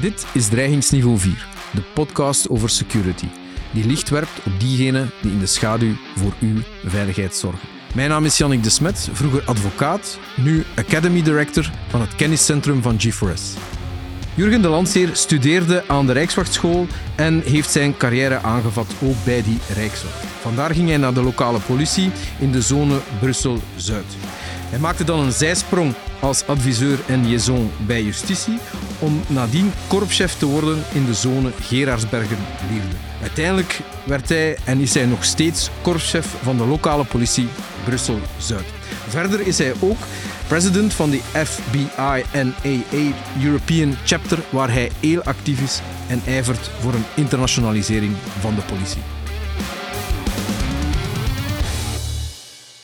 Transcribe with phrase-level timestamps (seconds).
[0.00, 3.26] Dit is Dreigingsniveau 4, de podcast over security,
[3.70, 7.68] die licht werpt op diegenen die in de schaduw voor uw veiligheid zorgen.
[7.94, 12.96] Mijn naam is Jannik de Smet, vroeger advocaat, nu Academy Director van het kenniscentrum van
[13.00, 13.58] G4S.
[14.34, 19.58] Jurgen de Landseer studeerde aan de Rijkswachtschool en heeft zijn carrière aangevat ook bij die
[19.74, 20.24] Rijkswacht.
[20.40, 24.16] Vandaar ging hij naar de lokale politie in de zone Brussel-Zuid.
[24.70, 28.58] Hij maakte dan een zijsprong als adviseur en liaison bij justitie
[28.98, 32.96] om nadien korpschef te worden in de zone Gerardsbergen-Lierde.
[33.20, 37.48] Uiteindelijk werd hij en is hij nog steeds korpschef van de lokale politie
[37.84, 38.66] Brussel-Zuid.
[39.08, 39.98] Verder is hij ook
[40.46, 43.12] president van de FBI NAA
[43.42, 49.17] European Chapter, waar hij heel actief is en ijvert voor een internationalisering van de politie.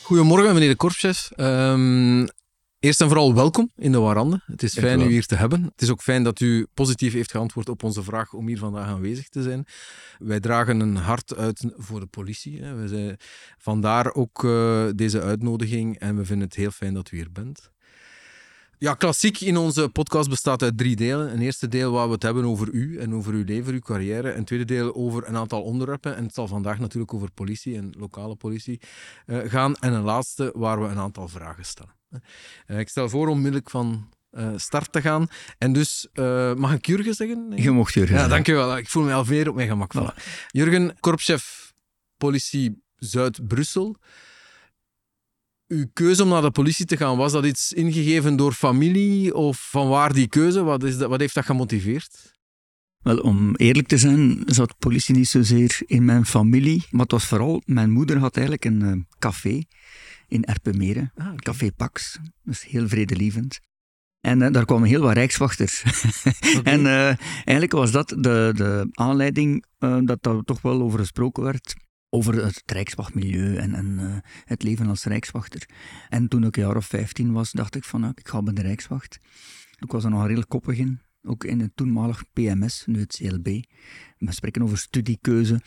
[0.05, 1.31] Goedemorgen, meneer de korpschef.
[1.37, 2.27] Um,
[2.79, 4.41] eerst en vooral welkom in de Warande.
[4.45, 5.63] Het is fijn u hier te hebben.
[5.63, 8.87] Het is ook fijn dat u positief heeft geantwoord op onze vraag om hier vandaag
[8.87, 9.65] aanwezig te zijn.
[10.17, 12.61] Wij dragen een hart uit voor de politie.
[12.61, 12.75] Hè.
[12.75, 13.17] We zijn,
[13.57, 17.71] vandaar ook uh, deze uitnodiging en we vinden het heel fijn dat u hier bent.
[18.77, 21.31] Ja, klassiek in onze podcast bestaat uit drie delen.
[21.33, 24.33] Een eerste deel waar we het hebben over u en over uw leven, uw carrière.
[24.33, 26.15] Een tweede deel over een aantal onderwerpen.
[26.15, 28.81] En het zal vandaag natuurlijk over politie en lokale politie
[29.25, 29.75] uh, gaan.
[29.75, 31.95] En een laatste waar we een aantal vragen stellen.
[32.67, 35.27] Uh, ik stel voor onmiddellijk van uh, start te gaan.
[35.57, 36.07] En dus,
[36.55, 37.51] mag ik Jurgen zeggen?
[37.55, 38.77] Je mocht Jurgen Ja, dankjewel.
[38.77, 39.93] Ik voel me al veel op mijn gemak.
[39.97, 40.23] Voilà.
[40.47, 41.73] Jurgen, korpschef
[42.17, 43.97] politie Zuid-Brussel
[45.67, 49.69] uw keuze om naar de politie te gaan, was dat iets ingegeven door familie of
[49.69, 50.63] van waar die keuze?
[50.63, 52.33] Wat, is dat, wat heeft dat gemotiveerd?
[52.97, 56.85] Wel, om eerlijk te zijn, zat politie niet zozeer in mijn familie.
[56.89, 59.63] Maar het was vooral, mijn moeder had eigenlijk een uh, café
[60.27, 61.11] in Erpenmeren.
[61.15, 61.35] Ah, okay.
[61.35, 62.19] Café Pax.
[62.43, 63.59] Dus heel vredelievend.
[64.21, 65.83] En uh, daar kwamen heel wat rijkswachters.
[66.57, 66.73] okay.
[66.73, 69.65] en uh, eigenlijk was dat de, de aanleiding
[70.03, 71.75] dat daar toch wel over gesproken werd
[72.15, 75.69] over het Rijkswachtmilieu en, en uh, het leven als Rijkswachter.
[76.09, 78.53] En toen ik een jaar of 15 was, dacht ik van, nou, ik ga bij
[78.53, 79.19] de Rijkswacht.
[79.79, 83.45] Ik was er nog heel koppig in, ook in het toenmalig PMS, nu het CLB.
[84.17, 85.61] We spreken over studiekeuze.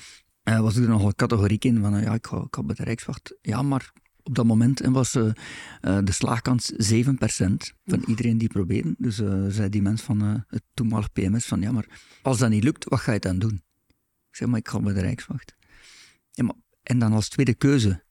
[0.44, 2.74] Uh, was ik er nogal categoriek in van, uh, ja, ik ga, ik ga bij
[2.74, 3.38] de Rijkswacht.
[3.40, 3.92] Ja, maar
[4.22, 5.32] op dat moment was uh,
[5.80, 7.06] de slaagkans 7%
[7.84, 8.94] van iedereen die probeerde.
[8.98, 11.86] Dus uh, zei die mens van het toenmalig PMS van, ja, maar
[12.22, 13.62] als dat niet lukt, wat ga je dan doen?
[14.28, 15.57] Ik zei, maar ik ga bij de Rijkswacht.
[16.38, 18.02] Ja, maar, en dan als tweede keuze.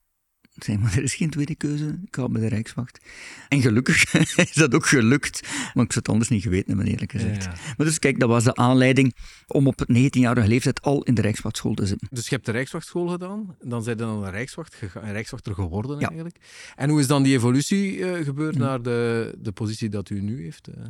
[0.56, 2.00] Zeg maar, er is geen tweede keuze.
[2.06, 3.00] Ik ga bij de Rijkswacht.
[3.48, 4.14] En gelukkig
[4.52, 5.42] is dat ook gelukt.
[5.44, 7.44] Maar ik zou het anders niet geweten hebben, eerlijk gezegd.
[7.44, 7.54] Ja.
[7.78, 9.16] Maar dus kijk, dat was de aanleiding
[9.48, 12.08] om op het 19-jarige leeftijd al in de Rijkswachtschool te zitten.
[12.12, 13.56] Dus je hebt de Rijkswachtschool gedaan.
[13.60, 16.38] Dan zijn je dan een, Rijkswacht een Rijkswachter geworden eigenlijk.
[16.76, 20.44] En hoe is dan die evolutie uh, gebeurd naar de, de positie dat u nu
[20.44, 20.70] heeft?
[20.78, 20.86] Uh?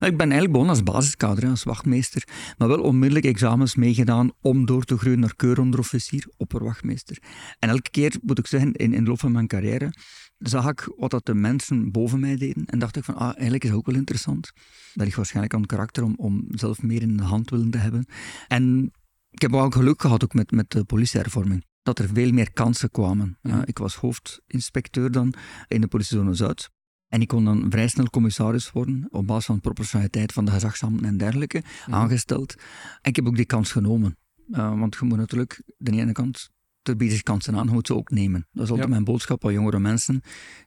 [0.00, 2.24] Ik ben eigenlijk begonnen als basiskader, als wachtmeester,
[2.58, 7.18] maar wel onmiddellijk examens meegedaan om door te groeien naar keuronderofficier, opperwachtmeester.
[7.58, 9.92] En elke keer, moet ik zeggen, in, in de loop van mijn carrière,
[10.38, 13.64] zag ik wat dat de mensen boven mij deden en dacht ik van, ah, eigenlijk
[13.64, 14.52] is dat ook wel interessant.
[14.94, 17.78] Dat ligt waarschijnlijk aan het karakter om, om zelf meer in de hand willen te
[17.78, 18.06] hebben.
[18.48, 18.92] En
[19.30, 22.90] ik heb ook geluk gehad ook met, met de politiehervorming dat er veel meer kansen
[22.90, 23.38] kwamen.
[23.42, 25.34] Ja, ik was hoofdinspecteur dan
[25.68, 26.70] in de politiezone Zuid.
[27.10, 31.04] En ik kon dan vrij snel commissaris worden, op basis van proportionaliteit van de gezagshanden
[31.04, 31.94] en dergelijke, mhm.
[31.94, 32.54] aangesteld.
[33.02, 34.16] En ik heb ook die kans genomen.
[34.50, 36.50] Uh, want je moet natuurlijk, de ene kant,
[36.82, 38.46] er bieden zich kansen aan, je moet ze ook nemen.
[38.52, 40.20] Dat is altijd mijn boodschap aan jongere mensen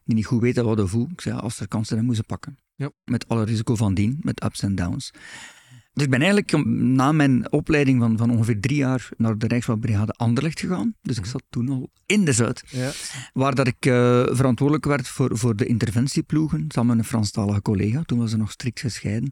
[0.04, 1.10] die niet goed weten wat ze voelen.
[1.10, 2.58] Ik zei, als er kansen zijn, moeten ze pakken.
[2.74, 2.90] Ja.
[3.04, 5.10] Met alle risico van dien, met ups en downs.
[5.94, 10.12] Dus ik ben eigenlijk na mijn opleiding van, van ongeveer drie jaar naar de Rijkswachtbrigade
[10.12, 10.94] Anderlecht gegaan.
[11.02, 11.30] Dus ik mhm.
[11.30, 12.62] zat toen al in de Zuid.
[12.66, 12.90] Ja.
[13.32, 13.92] Waar dat ik uh,
[14.30, 18.02] verantwoordelijk werd voor, voor de interventieploegen, samen met een Franstalige collega.
[18.02, 19.30] Toen was ze nog strikt gescheiden.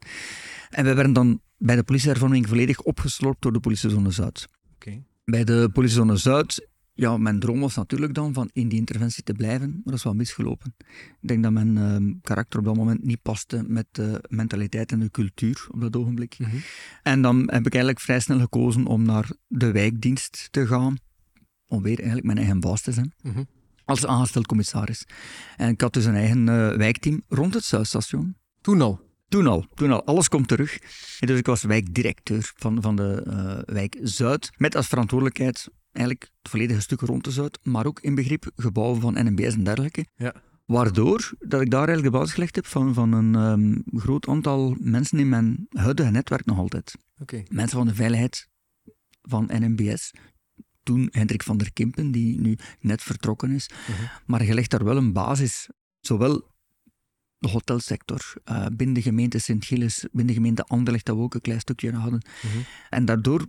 [0.71, 4.47] En we werden dan bij de politiehervorming volledig opgeslorpt door de politiezone Zuid.
[4.75, 5.05] Okay.
[5.25, 9.33] Bij de politiezone Zuid ja, mijn droom was natuurlijk dan van in die interventie te
[9.33, 10.75] blijven, maar dat is wel misgelopen.
[11.21, 15.01] Ik denk dat mijn uh, karakter op dat moment niet paste met de mentaliteit en
[15.01, 16.39] de cultuur op dat ogenblik.
[16.39, 16.61] Mm -hmm.
[17.03, 20.97] En dan heb ik eigenlijk vrij snel gekozen om naar de wijkdienst te gaan,
[21.67, 23.15] om weer eigenlijk mijn eigen baas te zijn.
[23.23, 23.47] Mm -hmm.
[23.85, 25.05] Als aangesteld commissaris.
[25.57, 28.37] En ik had dus een eigen uh, wijkteam rond het Zuidstation.
[28.61, 29.01] Toen al?
[29.29, 30.05] Toen al, toen al.
[30.05, 30.79] Alles komt terug.
[31.21, 36.31] En dus ik was wijkdirecteur van, van de uh, wijk Zuid, met als verantwoordelijkheid eigenlijk
[36.43, 40.07] het volledige stuk rond de Zuid, maar ook in begrip gebouwen van NMBS en dergelijke.
[40.15, 40.35] Ja.
[40.67, 44.77] Waardoor dat ik daar eigenlijk de basis gelegd heb van, van een um, groot aantal
[44.81, 46.95] mensen in mijn huidige netwerk nog altijd.
[47.19, 47.47] Okay.
[47.51, 48.49] Mensen van de veiligheid
[49.23, 50.11] van NMBS.
[50.83, 53.71] Toen Hendrik van der Kimpen, die nu net vertrokken is.
[53.71, 54.09] Uh -huh.
[54.27, 55.69] Maar je legt daar wel een basis,
[56.01, 56.51] zowel
[57.39, 61.41] de hotelsector, uh, binnen de gemeente Sint-Gilles, binnen de gemeente Anderlecht, dat we ook een
[61.41, 62.23] klein stukje hadden.
[62.43, 62.59] Mhm.
[62.91, 63.47] En daardoor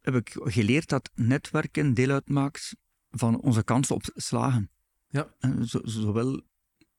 [0.00, 2.76] heb ik geleerd dat netwerken deel uitmaakt
[3.10, 4.70] van onze kansen op slagen.
[5.08, 5.34] Ja.
[5.82, 6.42] zowel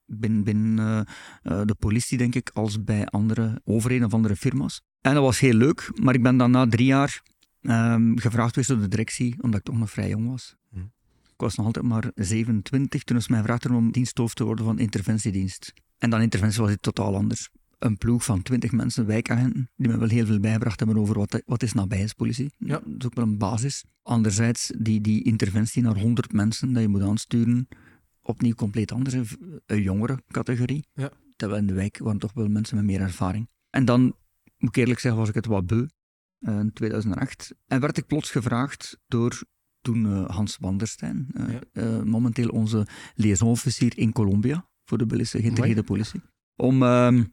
[0.06, 1.08] binnen, binnen
[1.44, 4.82] uh, de politie, denk ik, als bij andere overheden of andere firma's.
[5.02, 7.22] En dat was heel leuk, maar ik ben dan na drie jaar
[7.62, 10.56] um, gevraagd geweest door de directie, omdat ik toch nog vrij jong was.
[10.70, 10.80] Hm.
[11.24, 14.80] Ik was nog altijd maar 27 toen is mij gevraagd om diensthoofd te worden van
[14.80, 15.74] interventiedienst.
[15.98, 17.50] En dan interventie was het totaal anders.
[17.82, 21.42] Een ploeg van 20 mensen, wijkagenten, die me wel heel veel bijgebracht hebben over wat,
[21.46, 22.52] wat is nabijheidspolitie.
[22.58, 22.82] Ja.
[22.86, 23.84] Dat is ook wel een basis.
[24.02, 27.68] Anderzijds, die, die interventie naar 100 mensen dat je moet aansturen,
[28.22, 29.16] opnieuw compleet anders.
[29.66, 30.88] Een jongere categorie.
[30.94, 31.12] Ja.
[31.36, 33.50] Terwijl in de wijk waren toch wel mensen met meer ervaring.
[33.70, 34.02] En dan,
[34.58, 35.86] moet ik eerlijk zeggen, was ik het wat beu.
[36.40, 37.54] Eh, in 2008.
[37.68, 39.44] En werd ik plots gevraagd door
[39.82, 41.28] toen uh, Hans Wanderstein,
[41.74, 46.22] uh, momenteel onze liaison-officier in Colombia voor de Belgische geïntegreerde politie,
[46.56, 47.24] om ehm,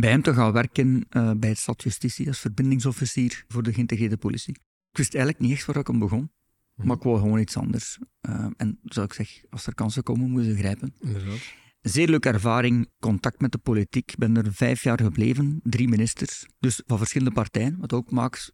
[0.00, 1.06] bij hem te gaan werken
[1.38, 4.54] bij het Stadsjustitie als verbindingsofficier voor de geïntegreerde politie.
[4.90, 6.30] Ik wist eigenlijk niet echt waar ik hem begon.
[6.74, 6.86] Mhm.
[6.86, 7.98] Maar ik wou gewoon iets anders.
[8.28, 10.94] Uh, en zoals ik zeg, als er kansen komen, moeten ze grijpen.
[11.00, 11.54] Inderdaad.
[11.80, 14.10] Zeer leuke ervaring, contact met de politiek.
[14.12, 16.46] Ik ben er vijf jaar gebleven, drie ministers.
[16.58, 18.52] Dus van verschillende partijen, wat ook maakt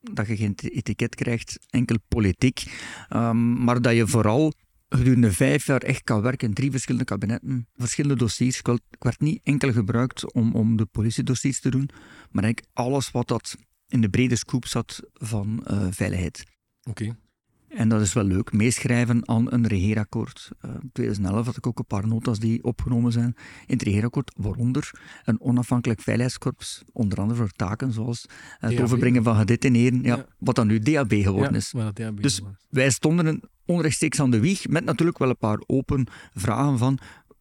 [0.00, 2.64] dat je geen etiket krijgt, enkel politiek.
[3.10, 4.52] Um, maar dat je vooral
[4.96, 8.58] gedurende vijf jaar echt kan werken in drie verschillende kabinetten, verschillende dossiers.
[8.58, 11.88] Ik werd niet enkel gebruikt om, om de politiedossiers te doen,
[12.30, 13.56] maar eigenlijk alles wat dat
[13.86, 16.44] in de brede scoop zat van uh, veiligheid.
[16.82, 17.16] Oké.
[17.74, 18.52] En dat is wel leuk.
[18.52, 20.50] Meeschrijven aan een regeerakkoord.
[20.64, 23.36] Uh, in 2011 had ik ook een paar notas die opgenomen zijn
[23.66, 24.90] in het regeerakkoord, waaronder
[25.24, 28.26] een onafhankelijk veiligheidskorps, onder andere voor taken zoals
[28.58, 31.72] het overbrengen van gedeteneren, ja, wat dan nu DAB geworden is.
[32.20, 36.98] dus wij stonden onrechtstreeks aan de wieg, met natuurlijk wel een paar open vragen van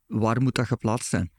[0.08, 1.32] waar moet dat geplaatst zijn.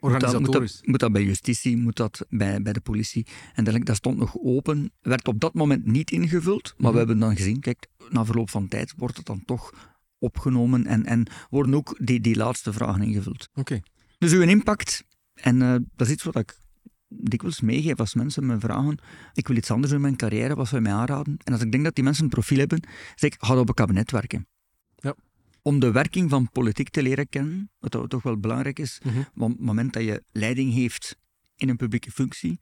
[0.00, 0.80] Organisatorisch.
[0.82, 3.26] Moet dat, bij justitie, moet dat bij, bij de politie.
[3.54, 6.98] En dat stond nog open, werd op dat moment niet ingevuld, maar we mhm.
[6.98, 9.72] hebben dan gezien, kijk, na verloop van tijd wordt het dan toch
[10.18, 13.48] opgenomen en, en worden ook die, die laatste vragen ingevuld.
[13.54, 13.80] Oké.
[14.18, 15.04] Dus uw impact,
[15.34, 16.58] en uh, dat is iets wat ik
[17.08, 18.98] dikwijls meegeef als mensen me vragen,
[19.32, 21.36] ik wil iets anders in mijn carrière, wat zou je mij aanraden?
[21.44, 22.80] En als ik denk dat die mensen een profiel hebben,
[23.14, 24.46] zeg ik, ga op een kabinet werken.
[24.96, 25.14] Ja.
[25.68, 29.52] Om de werking van politiek te leren kennen, wat toch wel belangrijk is, mm want
[29.52, 31.16] op het moment dat je leiding heeft
[31.56, 32.60] in een publieke functie,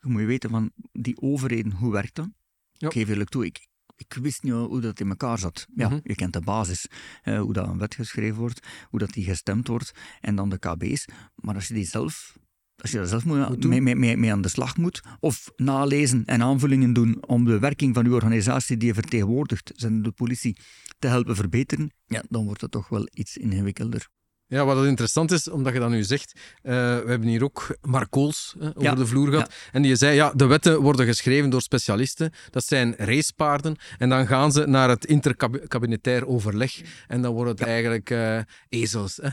[0.00, 2.28] je moet je weten van die overheden, hoe werkt dat?
[2.72, 2.86] Ja.
[2.86, 5.66] Ik geef eerlijk toe, ik, ik wist niet hoe dat in elkaar zat.
[5.74, 6.00] Ja, mhm.
[6.02, 6.86] je kent de basis.
[7.24, 10.58] Uh, hoe dat een wet geschreven wordt, hoe dat die gestemd wordt en dan de
[10.58, 11.04] KB's.
[11.34, 12.38] Maar als je die zelf
[12.80, 16.42] als je daar zelf moet, mee, mee, mee, aan de slag moet, of nalezen en
[16.42, 20.56] aanvullingen doen om de werking van uw organisatie die je vertegenwoordigt, zijn de politie,
[20.98, 24.08] te helpen verbeteren, ja, dan wordt het toch wel iets ingewikkelder.
[24.50, 28.10] Ja, wat interessant is, omdat je dat nu zegt, uh, we hebben hier ook Mark
[28.10, 29.52] Kools over de vloer gehad.
[29.72, 32.32] En die zei, ja, de wetten worden geschreven door specialisten.
[32.50, 33.76] Dat zijn racepaarden.
[33.98, 36.80] En dan gaan ze naar het interkabinetair overleg.
[37.06, 39.20] En dan worden het eigenlijk uh, ezels.
[39.22, 39.30] Hè.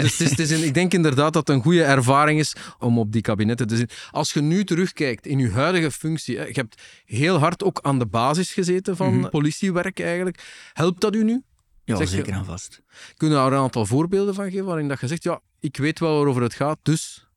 [0.00, 2.54] Dus het is, het is een, ik denk inderdaad dat het een goede ervaring is
[2.78, 3.96] om op die kabinetten te zitten.
[4.10, 7.98] Als je nu terugkijkt in je huidige functie, hè, je hebt heel hard ook aan
[7.98, 10.70] de basis gezeten van mm politiewerk eigenlijk.
[10.72, 11.42] Helpt dat u nu?
[11.84, 12.82] Ja, zeker aan vast.
[13.16, 15.98] Kunnen we daar een aantal voorbeelden van geven waarin dat je zegt, ja, ik weet
[15.98, 17.28] wel waarover het gaat, dus...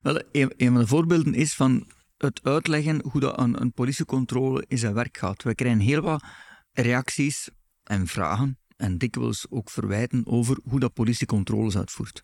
[0.00, 4.78] Wel, een, van de voorbeelden is van het uitleggen hoe dat een, een politiecontrole in
[4.78, 5.42] zijn werk gaat.
[5.42, 6.24] We krijgen heel wat
[6.72, 7.48] reacties
[7.82, 12.22] en vragen en dikwijls ook verwijten over hoe dat politiecontroles uitvoert.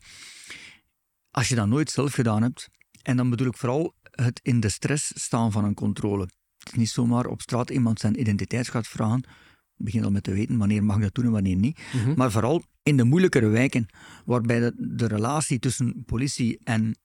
[1.30, 2.68] Als je dat nooit zelf gedaan hebt,
[3.02, 6.22] en dan bedoel ik vooral het in de stress staan van een controle.
[6.58, 9.24] Het is niet zomaar op straat iemand zijn identiteit gaat vragen,
[9.78, 11.80] begin al met te weten wanneer mag dat doen en wanneer niet.
[11.92, 12.12] Mhm.
[12.16, 13.86] Maar vooral in de moeilijkere wijken,
[14.24, 16.96] waarbij de, de relatie tussen politie en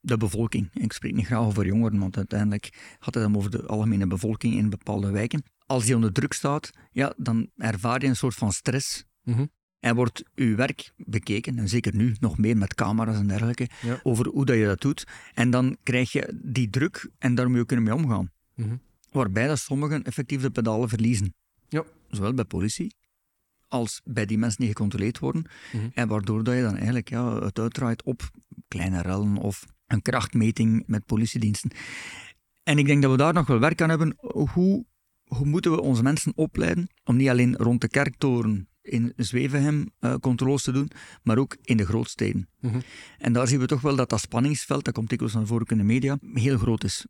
[0.00, 3.66] de bevolking, ik spreek niet graag over jongeren, want uiteindelijk gaat het dan over de
[3.66, 5.42] algemene bevolking in bepaalde wijken.
[5.66, 9.04] Als die onder druk staat, ja, dan ervaar je een soort van stress.
[9.22, 9.46] Mhm.
[9.80, 13.68] En wordt uw werk bekeken, en zeker nu nog meer met camera's en dergelijke,
[14.02, 15.06] over hoe dat je dat doet.
[15.34, 18.30] En dan krijg je die druk en daar moet je kunnen mee omgaan.
[18.54, 18.76] Mhm.
[19.10, 21.34] Waarbij dat sommigen effectief de pedalen verliezen.
[22.10, 22.94] Zowel bij politie
[23.68, 25.44] als bij die mensen die gecontroleerd worden.
[25.72, 25.88] Mhm.
[25.94, 28.30] En waardoor dat je dan eigenlijk ja, het uitdraait op
[28.68, 31.70] kleine rellen of een krachtmeting met politiediensten.
[32.62, 34.14] En ik denk dat we daar nog wel werk aan hebben.
[34.18, 34.84] Hoe,
[35.24, 40.14] hoe moeten we onze mensen opleiden om niet alleen rond de kerktoren in Zwevenhem uh,
[40.14, 40.90] controles te doen,
[41.22, 42.48] maar ook in de grootsteden.
[42.60, 42.82] Mm
[43.18, 45.78] En daar zien we toch wel dat dat spanningsveld, dat komt dikwijls naar voren in
[45.78, 47.06] de media, heel groot is.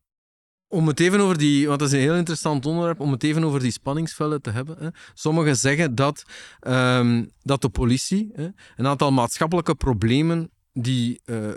[0.72, 3.44] Om het even over die, want dat is een heel interessant onderwerp, om het even
[3.44, 4.76] over die spanningsvelden te hebben.
[4.78, 4.88] Hè.
[5.14, 6.24] Sommigen zeggen dat,
[6.60, 11.50] um, dat de politie hè, een aantal maatschappelijke problemen die, uh,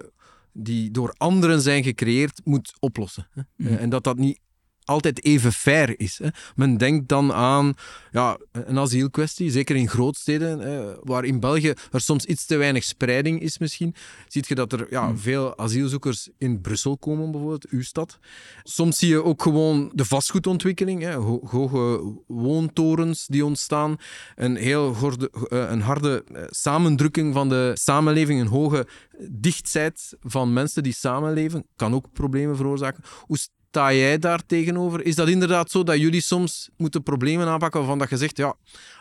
[0.54, 3.28] die door anderen zijn gecreëerd moet oplossen.
[3.32, 3.42] Hè?
[3.58, 3.68] Mm.
[3.68, 4.40] en dat dat niet
[4.86, 6.20] altijd even fair is.
[6.24, 6.28] Hè.
[6.56, 7.74] Men denkt dan aan
[8.12, 12.84] ja, een asielkwestie, zeker in grootsteden, hè, waar in België er soms iets te weinig
[12.84, 13.96] spreiding is misschien.
[14.28, 15.18] Ziet je dat er ja, hmm.
[15.18, 18.20] veel asielzoekers in Brussel komen, bijvoorbeeld, uw stad.
[18.64, 23.98] Soms zie je ook gewoon de vastgoedontwikkeling, hè, hoge woontorens die ontstaan,
[24.36, 28.88] een heel eh, een harde eh, samendrukking van de samenleving, een hoge
[29.30, 33.04] dichtheid van mensen die samenleven, kan ook problemen veroorzaken.
[33.20, 33.38] Hoe
[33.74, 35.06] sta jij daar tegenover?
[35.06, 38.56] Is dat inderdaad zo dat jullie soms moeten problemen aanpakken waarvan dat je zegt, ja,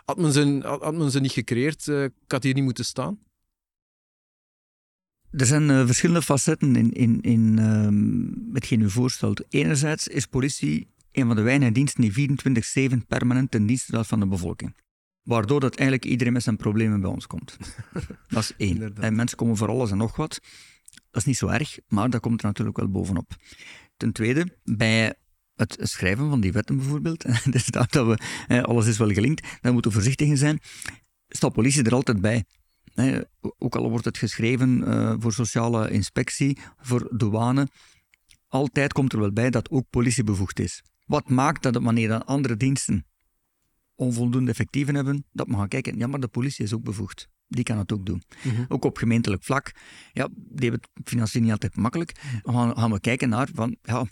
[0.05, 3.19] had men ze, had men ze niet gecreëerd, uh, ik had hier niet moeten staan?
[5.31, 9.45] Er zijn uh, verschillende facetten in, in, in uh, hetgeen u voorstelt.
[9.49, 14.21] Enerzijds is politie een van de weinige diensten die 24-7 permanent ten dienste staat van
[14.21, 14.77] de bevolking.
[15.23, 17.57] Waardoor dat eigenlijk iedereen met zijn problemen bij ons komt.
[18.29, 18.95] dat is één.
[18.97, 20.41] En mensen komen voor alles en nog wat.
[21.11, 23.37] Dat is niet zo erg, maar dat komt er natuurlijk wel bovenop.
[24.03, 25.15] Ten tweede, bij
[25.55, 29.73] het schrijven van die wetten bijvoorbeeld, dus dat, dat we, alles is wel gelinkt, dan
[29.73, 30.61] moeten we voorzichtig in zijn,
[31.29, 32.45] staat politie er altijd bij.
[33.59, 37.69] Ook al wordt het geschreven uh, voor sociale inspectie, voor douane,
[38.49, 40.83] altijd komt er wel bij dat ook politie bevoegd is.
[41.07, 43.07] Wat maakt dat wanneer dan andere diensten
[43.95, 47.29] onvoldoende effectieven hebben, dat we gaan kijken, ja, maar de politie is ook bevoegd.
[47.55, 48.23] Die kan het ook doen.
[48.45, 48.65] Mhm.
[48.69, 49.73] Ook op gemeentelijk vlak.
[50.13, 52.21] Ja, die hebben het financieel niet altijd makkelijk.
[52.43, 54.07] Dan gaan, gaan, we kijken naar van, ja,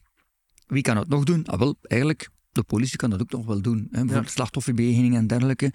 [0.66, 1.46] wie kan het nog doen?
[1.46, 3.78] Ah, wel, eigenlijk, de politie kan dat ook nog wel doen.
[3.90, 4.04] Hè.
[4.04, 4.52] Bijvoorbeeld
[5.12, 5.18] ja.
[5.18, 5.72] en dergelijke.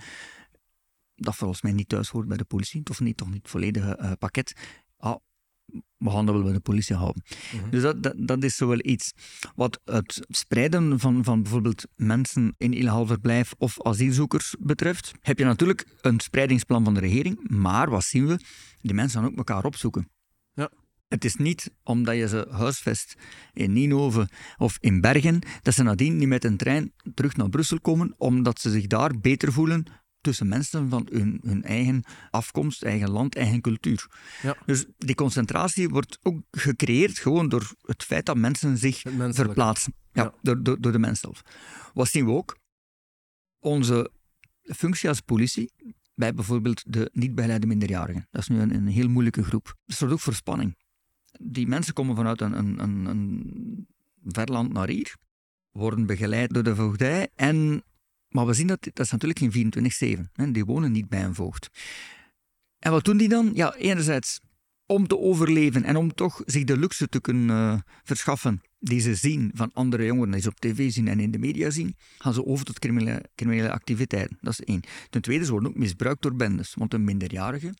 [1.15, 3.99] Dat volgens mij niet thuis hoort bij de politie, of niet, toch niet het volledige
[4.01, 4.55] uh, pakket.
[4.97, 5.15] Ah,
[5.97, 7.23] we wel bij de politie houden.
[7.55, 7.69] Mhm.
[7.69, 9.13] Dus dat, dat, dat, is zo wel iets.
[9.55, 15.45] Wat het spreiden van, van bijvoorbeeld mensen in illegaal verblijf of asielzoekers betreft, heb je
[15.45, 18.39] natuurlijk een spreidingsplan van de regering, maar wat zien we?
[18.81, 20.09] Die mensen gaan ook elkaar opzoeken.
[20.53, 20.71] Ja.
[21.07, 23.15] Het is niet omdat je ze huisvest
[23.53, 27.79] in Ninove of in Bergen, dat ze nadien niet met een trein terug naar Brussel
[27.79, 29.85] komen, omdat ze zich daar beter voelen
[30.25, 34.07] tussen mensen van hun, hun eigen afkomst, eigen land, eigen cultuur.
[34.41, 34.57] Ja.
[34.65, 39.93] Dus die concentratie wordt ook gecreëerd gewoon door het feit dat mensen zich verplaatsen.
[40.11, 41.41] Ja, Door, door, door de mens zelf.
[41.93, 42.57] Wat zien we ook?
[43.59, 44.11] Onze
[44.61, 45.71] functie als politie
[46.15, 48.27] bij bijvoorbeeld de niet begeleide minderjarigen.
[48.31, 49.75] Dat is nu een, een heel moeilijke groep.
[49.85, 50.77] Dat zorgt ook voor spanning.
[51.41, 53.87] Die mensen komen vanuit een, een, een, een
[54.23, 55.15] verland naar hier,
[55.71, 57.83] worden begeleid door de voogdij en
[58.35, 60.51] maar we zien dat, dat is natuurlijk geen 24-7.
[60.51, 61.69] Die wonen niet bij een voogd.
[62.79, 63.51] En wat doen die dan?
[63.53, 64.39] Ja, enerzijds
[64.85, 69.15] om te overleven en om toch zich de luxe te kunnen uh, verschaffen die ze
[69.15, 72.33] zien van andere jongeren, die ze op tv zien en in de media zien, gaan
[72.33, 74.37] ze over tot criminele, criminele activiteiten.
[74.41, 74.83] Dat is één.
[75.09, 77.73] Ten tweede, ze worden ook misbruikt door bendes, want een minderjarige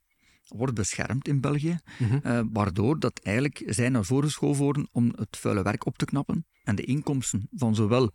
[0.48, 2.18] wordt beschermd in België, mhm.
[2.24, 6.06] eh, waardoor dat eigenlijk zij naar voren geschoven worden om het vuile werk op te
[6.06, 8.12] knappen en de inkomsten van zowel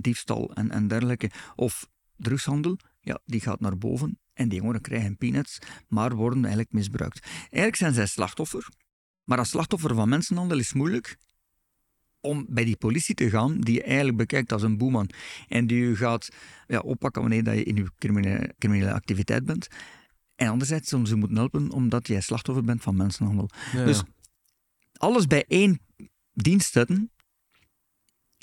[0.00, 5.16] diefstal en, en dergelijke, of drugshandel, ja, die gaat naar boven en die jongeren krijgen
[5.16, 7.26] peanuts, maar worden eigenlijk misbruikt.
[7.40, 8.68] Eigenlijk zijn zij slachtoffer,
[9.24, 11.18] maar als slachtoffer van mensenhandel is moeilijk
[12.20, 15.10] om bij die politie te gaan, die je eigenlijk bekijkt als een boeman
[15.48, 16.28] en die je gaat
[16.66, 19.68] ja, oppakken wanneer dat je in je criminele, criminele activiteit bent.
[20.36, 23.50] En anderzijds om ze moeten helpen omdat jij slachtoffer bent van mensenhandel.
[23.72, 24.02] Dus
[24.92, 25.80] alles bij één
[26.32, 27.10] dienst zetten,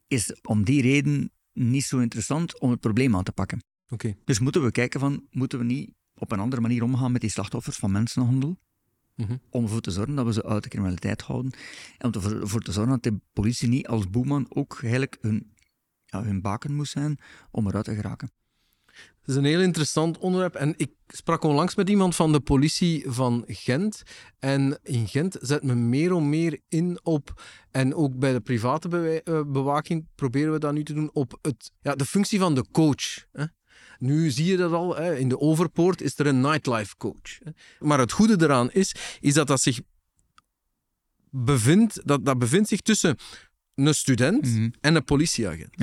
[0.07, 3.63] is om die reden niet zo interessant om het probleem aan te pakken.
[3.89, 4.17] Okay.
[4.25, 7.29] Dus moeten we kijken van, moeten we niet op een andere manier omgaan met die
[7.29, 8.57] slachtoffers van mensenhandel?
[9.15, 11.51] Mm Om ervoor te zorgen dat we ze uit de criminaliteit houden.
[11.97, 15.53] En om ervoor te zorgen dat de politie niet als boeman ook eigenlijk hun,
[16.05, 17.17] ja, hun baken moet zijn
[17.51, 18.31] om eruit te geraken.
[19.25, 20.55] Is een heel interessant onderwerp.
[20.55, 24.03] En ik sprak onlangs met iemand van de politie van Gent.
[24.39, 27.41] En in Gent zet men meer en meer in op,
[27.71, 31.71] en ook bij de private eh, bewaking proberen we dat nu te doen, op het,
[31.81, 33.25] ja, de functie van de coach.
[33.31, 33.45] Hè.
[33.99, 35.17] Nu zie je dat al, hè.
[35.17, 37.39] in de Overpoort is er een nightlife coach.
[37.79, 39.79] Maar het goede eraan is, is dat dat zich
[41.29, 43.17] bevindt, dat, dat bevindt zich tussen
[43.75, 44.69] een student mhm.
[44.81, 45.75] en een politieagent.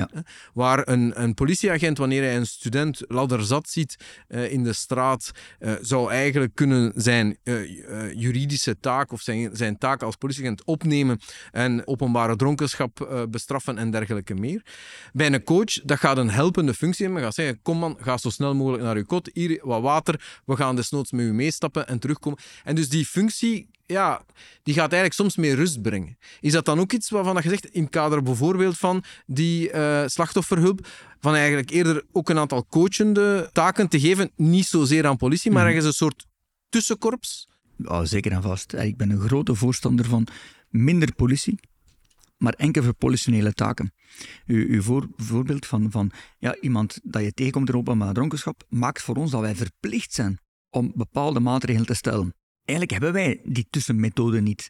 [0.55, 3.97] Waar een, een politieagent, wanneer hij een student ladderzat ziet
[4.29, 5.31] uh, in de straat,
[5.61, 11.21] uh, zou eigenlijk kunnen zijn uh, juridische taak of zijn, zijn taak als politieagent opnemen
[11.51, 14.63] en openbare dronkenschap bestraffen en dergelijke meer.
[15.13, 17.23] Bij een coach, dat gaat een helpende functie hebben.
[17.23, 20.57] Gaat zeggen, kom man, ga zo snel mogelijk naar uw kot, hier wat water, we
[20.57, 22.39] gaan desnoods met u meestappen en terugkomen.
[22.65, 24.25] En dus die functie ja,
[24.63, 26.19] die gaat eigenlijk soms meer rust brengen.
[26.41, 30.03] Is dat dan ook iets waarvan je zegt, in het kader bijvoorbeeld van die uh,
[30.07, 30.87] slachtofferhulp,
[31.21, 35.63] van eigenlijk eerder ook een aantal coachende taken te geven, niet zozeer aan politie, maar
[35.63, 35.69] mm.
[35.69, 36.27] ergens een soort
[36.69, 37.49] tussenkorps?
[37.77, 38.73] Ja, zeker en vast.
[38.73, 40.27] Ik ben een grote voorstander van
[40.69, 41.61] minder politie,
[42.37, 43.93] maar enkel voor politionele taken.
[44.47, 49.03] Uw, uw voor, voorbeeld van, van ja, iemand dat je tegenkomt in openbaar dronkenschap maakt
[49.03, 50.39] voor ons dat wij verplicht zijn
[50.71, 52.35] om bepaalde maatregelen te stellen.
[52.73, 54.69] Eigenlijk hebben wij die tussenmethode niet.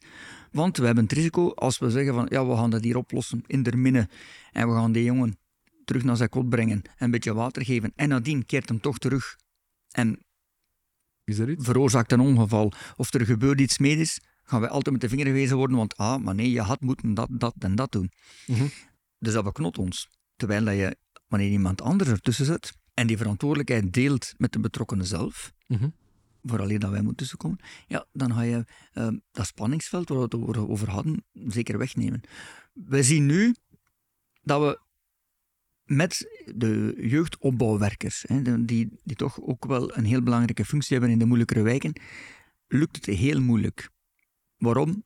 [0.51, 3.43] Want we hebben het risico als we zeggen van ja, we gaan dat hier oplossen
[3.47, 4.09] in der minne
[4.53, 5.37] en we gaan die jongen
[5.85, 8.99] terug naar zijn kot brengen en een beetje water geven en nadien keert hem toch
[8.99, 9.37] terug
[9.91, 10.19] en
[11.25, 11.65] Is er iets?
[11.65, 15.57] veroorzaakt een ongeval of er gebeurt iets medisch, gaan wij altijd met de vinger gewezen
[15.57, 18.11] worden, want ah, maar nee, je had moeten dat, dat en dat doen.
[18.47, 18.67] Mhm.
[19.19, 20.09] Dus dat beknot ons.
[20.37, 20.97] Terwijl dat je,
[21.29, 25.89] wanneer iemand anders ertussen zit en die verantwoordelijkheid deelt met de betrokkenen zelf, Mhm.
[26.43, 30.35] Vooraleer dat wij moeten tussenkomen, ja, dan ga je eh, dat spanningsveld waar we het
[30.57, 32.21] over- hadden, zeker wegnemen.
[32.73, 33.55] We zien nu
[34.43, 34.81] dat we
[35.85, 41.19] met de jeugdopbouwwerkers, hè, die, die toch ook wel een heel belangrijke functie hebben in
[41.19, 41.93] de moeilijkere wijken,
[42.67, 43.91] lukt het heel moeilijk.
[44.57, 45.05] Waarom?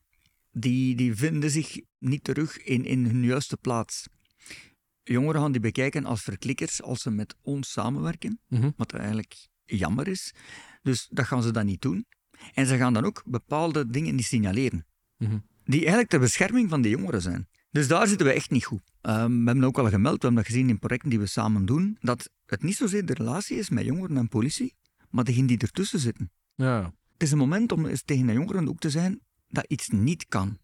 [0.52, 4.06] Die, die vinden zich niet terug in, in hun juiste plaats.
[5.02, 8.70] Jongeren gaan die bekijken als verklikkers als ze met ons samenwerken, Mhm.
[8.76, 10.34] wat eigenlijk jammer is.
[10.86, 12.06] Dus dat gaan ze dan niet doen.
[12.54, 15.38] En ze gaan dan ook bepaalde dingen niet signaleren, Mhm.
[15.64, 17.48] die eigenlijk ter bescherming van de jongeren zijn.
[17.70, 18.82] Dus daar zitten we echt niet goed.
[19.00, 21.66] Ehm, we hebben ook al gemeld, we hebben dat gezien in projecten die we samen
[21.66, 24.74] doen, dat het niet zozeer de relatie is met jongeren en politie,
[25.10, 26.30] maar degenen die ertussen zitten.
[26.54, 26.82] Ja.
[27.12, 30.26] Het is een moment om eens tegen de jongeren ook te zijn dat iets niet
[30.26, 30.58] kan.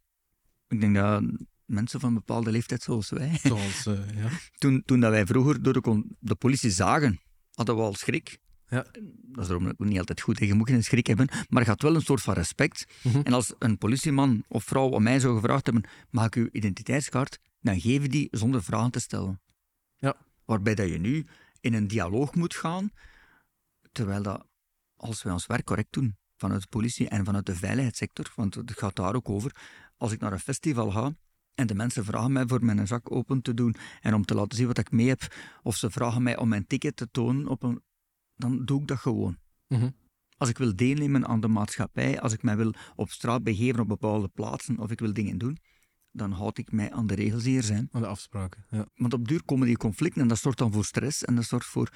[0.68, 1.22] Ik denk dat
[1.64, 4.28] mensen van een bepaalde leeftijd zoals wij, Zoals, eh, ja.
[4.62, 7.20] toen, toen dat wij vroeger door de politie zagen,
[7.54, 8.38] hadden we al schrik.
[8.72, 8.86] Ja.
[9.32, 10.38] Dat is daarom niet altijd goed.
[10.38, 12.86] Je moet geen schrik hebben, maar had wel een soort van respect.
[13.02, 13.20] Mhm.
[13.20, 17.38] En als een politieman of vrouw aan mij zou gevraagd hebben, mag ik uw identiteitskaart?
[17.60, 19.40] Dan geven die zonder vragen te stellen.
[19.96, 20.16] Ja.
[20.44, 21.26] Waarbij dat je nu
[21.60, 22.90] in een dialoog moet gaan,
[23.92, 24.46] terwijl dat,
[24.96, 28.78] als wij ons werk correct doen, vanuit de politie en vanuit de veiligheidssector, want het
[28.78, 29.56] gaat daar ook over,
[29.96, 31.14] als ik naar een festival ga
[31.54, 34.56] en de mensen vragen mij voor mijn zak open te doen en om te laten
[34.56, 37.62] zien wat ik mee heb, of ze vragen mij om mijn ticket te tonen, op
[37.62, 37.82] een,
[38.36, 39.36] dan doe ik dat gewoon.
[39.68, 39.90] Mhm.
[40.36, 43.88] Als ik wil deelnemen aan de maatschappij, als ik mij wil op straat begeven op
[43.88, 45.58] bepaalde plaatsen, of ik wil dingen doen,
[46.10, 47.88] dan houd ik mij aan de regels die er zijn.
[47.92, 48.64] Aan de afspraken.
[48.70, 48.86] Ja.
[48.94, 51.66] Want op duur komen die conflicten en dat zorgt dan voor stress en dat zorgt
[51.66, 51.92] voor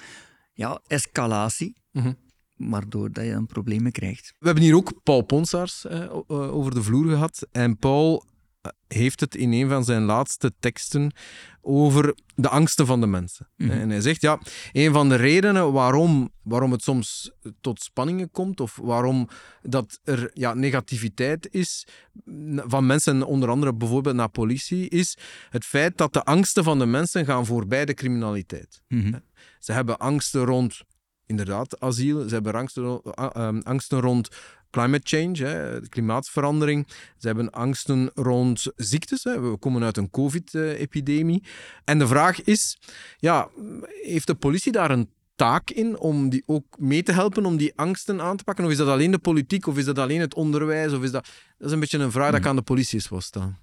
[0.53, 2.13] ja, escalatie, Mhm.
[2.55, 4.33] waardoor dat je dan problemen krijgt.
[4.39, 7.47] We hebben hier ook Paul Ponsaars eh, over de vloer gehad.
[7.51, 8.25] En Paul
[8.87, 11.11] heeft het in een van zijn laatste teksten
[11.61, 13.49] over de angsten van de mensen.
[13.55, 13.71] Mhm.
[13.71, 14.39] En hij zegt, ja,
[14.71, 19.27] een van de redenen waarom, waarom het soms tot spanningen komt, of waarom
[19.61, 21.87] dat er ja, negativiteit is
[22.55, 25.17] van mensen, onder andere bijvoorbeeld naar politie, is
[25.49, 28.81] het feit dat de angsten van de mensen gaan voorbij de criminaliteit.
[28.87, 29.13] Mhm.
[29.59, 30.81] Ze hebben angsten rond,
[31.25, 32.27] inderdaad, asiel.
[32.27, 34.29] Ze hebben angsten, ehm, angsten rond
[34.69, 36.87] climate change, hè, de klimaatverandering.
[37.17, 39.23] Ze hebben angsten rond ziektes.
[39.23, 39.39] Hè.
[39.39, 41.43] We komen uit een COVID-epidemie.
[41.83, 42.79] En de vraag is,
[43.17, 43.49] ja,
[44.01, 47.73] heeft de politie daar een taak in om die ook mee te helpen om die
[47.75, 48.65] angsten aan te pakken?
[48.65, 50.93] Of is dat alleen de politiek, of is dat alleen het onderwijs?
[50.93, 51.25] Of is dat...
[51.57, 53.57] dat is een beetje een vraag dat ik aan de politie is wil stellen.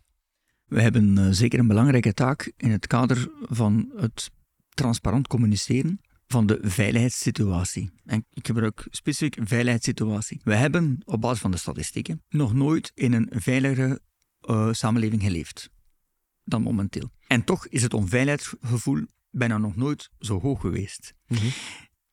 [0.65, 4.31] We hebben eh, zeker een belangrijke taak in het kader van het
[4.75, 6.01] transparant communiceren
[6.35, 7.91] van de veiligheidssituatie.
[8.05, 10.41] En ik gebruik specifiek veiligheidssituatie.
[10.45, 14.01] We hebben op basis van de statistieken nog nooit in een veiligere
[14.41, 15.71] eh, samenleving geleefd
[16.45, 17.11] dan momenteel.
[17.27, 21.15] En toch is het onveiligheidsgevoel bijna nog nooit zo hoog geweest.
[21.27, 21.47] Mhm.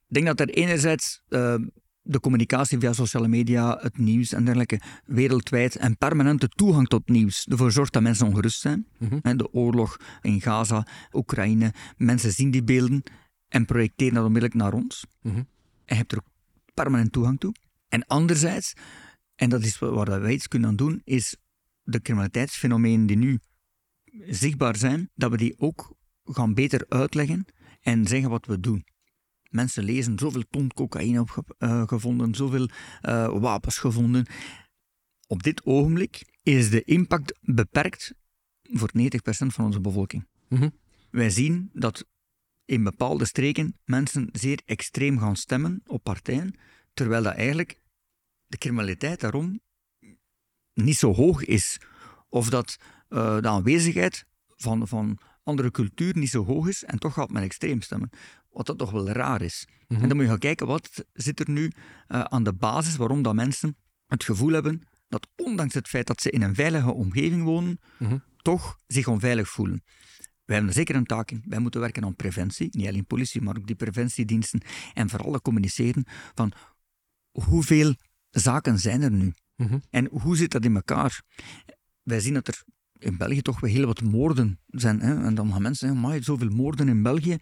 [0.07, 1.55] Ik denk dat er enerzijds eh,
[2.01, 7.45] de communicatie via sociale media, het nieuws en dergelijke wereldwijd en permanente toegang tot nieuws
[7.49, 8.87] ervoor zorgt dat mensen ongerust zijn.
[9.21, 13.03] Hè, De oorlog in Gaza, Oekraïne, mensen zien die beelden
[13.51, 15.05] en projecteren dat onmiddellijk naar ons.
[15.21, 15.35] Mhm.
[15.37, 15.45] En
[15.85, 16.29] je hebt er ook
[16.73, 17.53] permanent toegang toe.
[17.87, 18.73] En anderzijds,
[19.35, 21.37] en dat is wa- waar wij iets kunnen aan doen, is
[21.83, 23.39] de criminaliteitsfenomenen die nu
[24.27, 27.45] zichtbaar zijn, dat we die ook gaan beter uitleggen
[27.81, 28.85] en zeggen wat we doen.
[29.49, 32.69] Mensen lezen zoveel ton cocaïne opge- eh, gevonden, zoveel
[33.01, 34.25] eh, wapens gevonden.
[35.27, 38.13] Op dit ogenblik is de impact beperkt
[38.61, 40.27] voor 90% van onze bevolking.
[40.49, 40.69] Mhm.
[41.09, 42.05] Wij zien dat
[42.65, 46.55] in bepaalde streken mensen zeer extreem gaan stemmen op partijen,
[46.93, 47.79] terwijl dat eigenlijk
[48.47, 49.61] de criminaliteit daarom
[50.73, 51.77] niet zo hoog is.
[52.29, 57.13] Of dat eh, de aanwezigheid van, van andere cultuur niet zo hoog is en toch
[57.13, 58.09] gaat men extreem stemmen.
[58.49, 59.67] Wat dat toch wel raar is.
[59.87, 60.01] Mhm.
[60.01, 61.71] En dan moet je gaan kijken, wat zit er nu
[62.07, 66.21] eh, aan de basis waarom dat mensen het gevoel hebben dat ondanks het feit dat
[66.21, 68.17] ze in een veilige omgeving wonen, Mhm.
[68.37, 69.83] toch zich onveilig voelen.
[70.51, 71.43] Wij hebben er zeker een taak in.
[71.45, 74.61] Wij moeten werken aan preventie, niet alleen politie, maar ook die preventiediensten.
[74.93, 76.51] En vooral het communiceren van
[77.31, 77.95] hoeveel
[78.29, 79.33] zaken zijn er nu?
[79.55, 79.79] Mhm.
[79.89, 81.21] En hoe zit dat in elkaar?
[82.03, 82.63] Wij zien dat er
[82.97, 84.99] in België toch wel heel wat moorden zijn.
[85.01, 85.23] Hè?
[85.25, 87.37] En dan gaan mensen zeggen, maar zoveel moorden in België.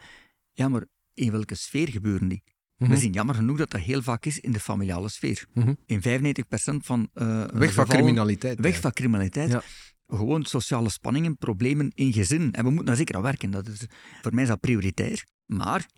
[0.51, 2.43] Ja, maar in welke sfeer gebeuren die?
[2.77, 2.89] Mhm.
[2.91, 5.45] We zien jammer genoeg dat dat heel vaak is in de familiale sfeer.
[5.53, 5.73] Mhm.
[5.85, 8.59] In 95% van eh Weg van gevallen- criminaliteit.
[8.59, 9.49] Weg van criminaliteit.
[9.51, 9.63] Ja.
[10.09, 12.51] Gewoon sociale spanningen, problemen in gezin.
[12.53, 13.51] En we moeten daar zeker aan werken.
[13.51, 13.85] Dat is,
[14.21, 15.25] voor mij is dat prioritair.
[15.45, 15.89] Maar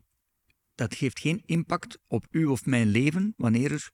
[0.76, 3.92] dat geeft geen impact op uw of mijn leven wanneer er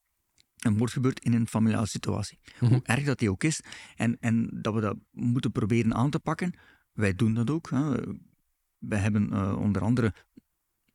[0.57, 2.39] een moord gebeurt in een familiale situatie.
[2.59, 2.71] Mhm.
[2.71, 3.61] Hoe erg dat die ook is.
[3.95, 6.53] En, en dat we dat moeten proberen aan te pakken.
[6.93, 7.69] Wij doen dat ook.
[7.69, 7.95] Hè.
[8.77, 10.13] Wij hebben eh, onder andere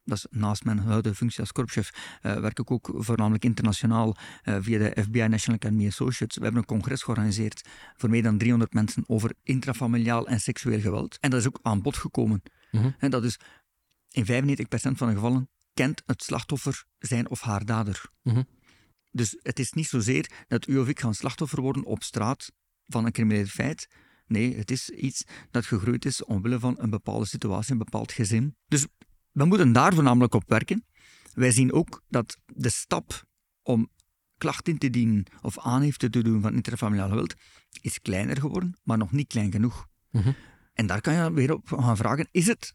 [0.04, 4.56] dat is naast mijn huidige functie als korpschef, eh, werk ik ook voornamelijk internationaal eh,
[4.60, 6.36] via de FBI National Academy Associates.
[6.36, 11.18] We hebben een congres georganiseerd voor meer dan 300 mensen over intrafamiliaal en seksueel geweld.
[11.20, 12.42] En dat is ook aan bod gekomen.
[12.70, 12.90] Mhm.
[12.98, 13.38] En dat is
[14.10, 18.10] in 95% van de gevallen kent het slachtoffer zijn of haar dader.
[18.22, 18.42] Mhm.
[19.10, 22.52] Dus het is niet zozeer dat u of ik gaan slachtoffer worden op straat
[22.86, 23.88] van een crimineel feit.
[24.26, 28.56] Nee, het is iets dat gegroeid is omwille van een bepaalde situatie, een bepaald gezin.
[28.66, 28.86] Dus
[29.32, 30.84] we moeten daar voornamelijk op werken.
[31.34, 33.24] Wij zien ook dat de stap
[33.62, 33.90] om
[34.38, 37.34] klacht in te dienen of aangifte te doen van intrafamiliaal geweld
[37.80, 39.88] is kleiner geworden, maar nog niet klein genoeg.
[40.10, 40.32] Mhm.
[40.72, 42.74] En daar kan je weer op gaan vragen, is het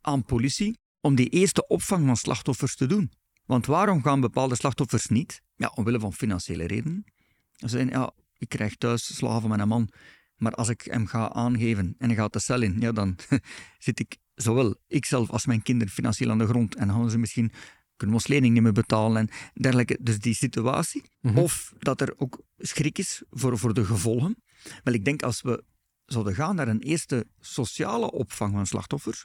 [0.00, 3.12] aan politie om die eerste opvang van slachtoffers te doen?
[3.46, 5.42] Want waarom gaan bepaalde slachtoffers niet?
[5.56, 7.04] Ja, omwille van financiële redenen.
[7.52, 9.88] Ze zeggen, ja, ik krijg thuis slaven van mijn man,
[10.36, 13.16] maar als ik hem ga aangeven en hij gaat de cel in, ja, dan
[13.78, 17.18] zit ik, zowel ikzelf als mijn kinderen, financieel aan de grond en dan gaan ze
[17.18, 17.52] misschien
[17.96, 19.98] kunnen we ons lening niet meer betalen en dergelijke.
[20.00, 21.02] Dus die situatie.
[21.20, 21.38] Mhm.
[21.38, 24.36] Of dat er ook schrik is voor, voor de gevolgen.
[24.84, 25.64] Wel, ik denk als we
[26.04, 29.24] zouden gaan naar een eerste sociale opvang van slachtoffers,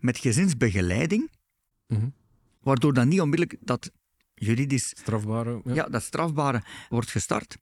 [0.00, 1.30] met gezinsbegeleiding,
[1.86, 2.08] Mhm.
[2.60, 3.90] waardoor dan niet onmiddellijk dat
[4.34, 5.60] juridisch, Strafbare.
[5.64, 5.74] Ja.
[5.74, 7.56] ja, dat strafbare wordt gestart,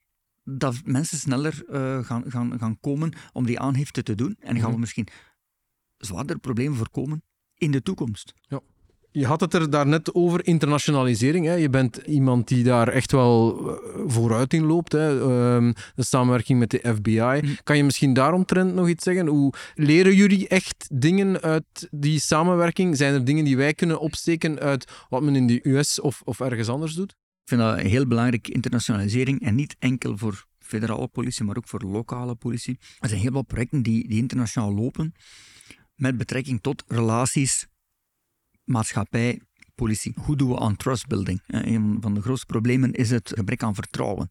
[0.45, 4.37] dat mensen sneller eh, gaan, gaan, gaan komen om die aangifte te doen.
[4.41, 4.81] En gaan we Mhm.
[4.81, 5.07] misschien
[5.99, 7.23] zwaardere problemen voorkomen
[7.55, 8.35] in de toekomst.
[9.19, 11.47] Je had het er daarnet over internationalisering.
[11.47, 11.55] Hè.
[11.55, 14.93] Je bent iemand die daar echt wel eh, vooruit in loopt.
[14.93, 15.21] Hè.
[15.21, 17.41] Ehm, de samenwerking met de FBI.
[17.43, 17.55] Mhm.
[17.63, 19.27] Kan je misschien daaromtrent nog iets zeggen?
[19.27, 22.97] Hoe leren jullie echt dingen uit die samenwerking?
[22.97, 26.41] Zijn er dingen die wij kunnen opsteken uit wat men in de US of, of
[26.41, 27.11] ergens anders doet?
[27.11, 29.41] Ik vind dat heel belangrijk, internationalisering.
[29.41, 32.79] En niet enkel voor federale politie, maar ook voor lokale politie.
[32.99, 35.15] Er zijn heel wat projecten die, die internationaal lopen
[35.97, 37.67] met betrekking tot relaties,
[38.65, 39.41] maatschappij,
[39.75, 40.15] politie.
[40.17, 41.43] Hoe doen we aan trustbuilding?
[41.47, 44.31] Een van de grootste problemen is het gebrek aan vertrouwen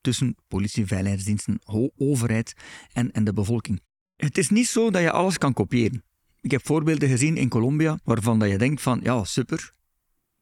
[0.00, 1.60] tussen politie, veiligheidsdiensten,
[1.96, 2.54] overheid
[2.92, 3.80] en, en de bevolking.
[4.16, 6.04] Het is niet zo dat je alles kan kopiëren.
[6.40, 9.72] Ik heb voorbeelden gezien in Colombia waarvan dat je denkt van, ja, super,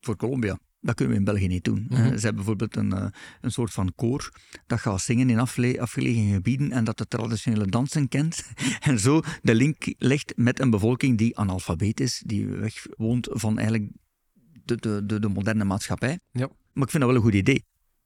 [0.01, 0.59] voor Colombia.
[0.85, 1.87] Dat kunnen we in België niet doen.
[1.89, 2.03] Mhm.
[2.03, 3.07] Ze hebben bijvoorbeeld een, eh,
[3.41, 4.33] een soort van koor
[4.67, 8.45] dat gaat zingen in afgelegen gebieden en dat de traditionele dansen kent.
[8.81, 13.59] en zo de link legt met een bevolking die analfabeet is, die weg woont van
[13.59, 13.91] eigenlijk
[14.65, 16.19] de, de, de, de moderne maatschappij.
[16.31, 16.49] Ja.
[16.73, 17.65] Maar ik vind dat wel een goed idee.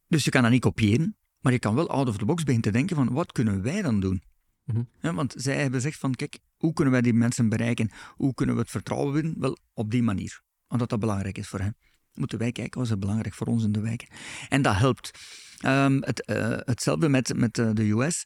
[0.08, 2.72] Dus je kan dat niet kopiëren, maar je kan wel out of the box beginnen
[2.72, 4.22] te denken van wat kunnen wij dan doen?
[4.64, 4.82] Mhm.
[5.00, 7.90] Ja, want zij hebben gezegd van kijk, hoe kunnen wij die mensen bereiken?
[8.14, 9.34] Hoe kunnen we het vertrouwen winnen?
[9.38, 10.42] Wel, op die manier.
[10.68, 11.76] Omdat dat belangrijk is voor hen.
[12.16, 14.08] Moeten wij kijken wat is er belangrijk voor ons in de wijken.
[14.48, 15.10] En dat helpt.
[15.60, 18.24] Ehm, het, eh, hetzelfde met, met eh, de US.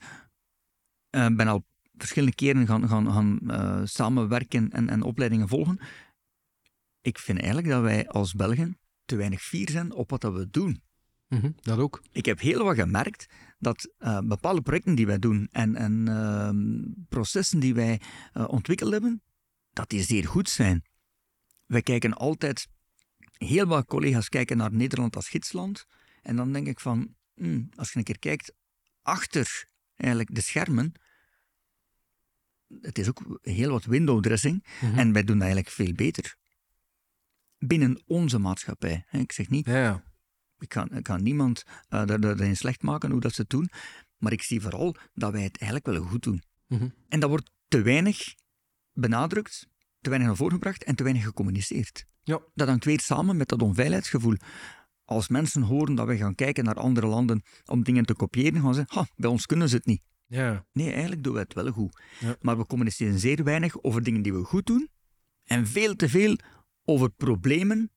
[1.11, 1.64] Ik ben al
[1.96, 5.81] verschillende keren gaan, gaan, gaan eh, samenwerken en, en opleidingen volgen.
[7.00, 10.50] Ik vind eigenlijk dat wij als Belgen te weinig fier zijn op wat dat we
[10.50, 10.83] doen.
[11.29, 12.03] Mhm, Dat ook.
[12.12, 13.26] Ik heb heel wat gemerkt
[13.59, 18.00] dat eh, bepaalde projecten die wij doen en, en ehm, processen die wij
[18.33, 19.22] eh, ontwikkeld hebben,
[19.70, 20.85] dat die zeer goed zijn.
[21.66, 22.68] Wij kijken altijd,
[23.46, 25.87] heel wat collega's kijken naar Nederland als gidsland.
[26.22, 28.53] En dan denk ik van, hmm, als je een keer kijkt
[29.03, 30.92] achter eigenlijk de schermen,
[32.81, 34.64] het is ook heel wat window dressing.
[34.81, 34.98] Mhm.
[34.98, 36.37] En wij doen dat eigenlijk veel beter.
[37.59, 39.05] Binnen onze maatschappij.
[39.11, 40.03] Ik zeg niet, Ja,
[40.59, 43.70] ik ga, ik ga niemand eh, daar- daarin slecht maken hoe dat ze het doen.
[44.18, 46.42] Maar ik zie vooral dat wij het eigenlijk wel goed doen.
[46.66, 46.88] Mhm.
[47.09, 48.35] En dat wordt te weinig
[48.92, 49.68] benadrukt,
[50.00, 52.06] te weinig naar voren gebracht en te weinig gecommuniceerd.
[52.22, 52.40] Ja.
[52.54, 54.36] Dat hangt weer samen met dat onveiligheidsgevoel.
[55.04, 58.74] Als mensen horen dat wij gaan kijken naar andere landen om dingen te kopiëren, gaan
[58.74, 60.02] ze ha, bij ons kunnen ze het niet.
[60.26, 60.66] ja.
[60.72, 62.02] Nee, eigenlijk doen we het wel goed.
[62.18, 62.36] Ja.
[62.40, 64.88] Maar we communiceren zeer weinig over dingen die we goed doen
[65.44, 66.36] en veel te veel
[66.84, 67.90] over problemen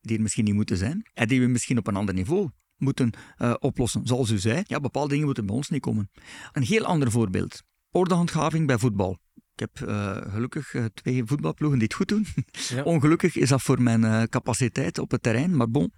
[0.00, 3.10] die er misschien niet moeten zijn en die we misschien op een ander niveau moeten
[3.36, 4.06] eh, oplossen.
[4.06, 6.10] Zoals u zei, ja, bepaalde dingen moeten bij ons niet komen.
[6.52, 7.62] Een heel ander voorbeeld.
[7.90, 9.18] Ordehandhaving bij voetbal.
[9.56, 12.26] Ik heb eh, gelukkig eh, twee voetbalploegen die het goed doen.
[12.68, 12.82] Ja.
[12.82, 15.92] Ongelukkig is dat voor mijn eh, capaciteit op het terrein, maar bon.